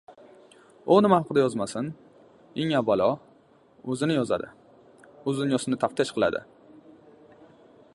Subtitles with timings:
[0.93, 1.91] U nima haqida yozmasin,
[2.63, 3.11] eng avvalo,
[3.95, 4.51] o‘zini yozadi,
[5.11, 6.47] o‘z dunyosini taftish qiladi.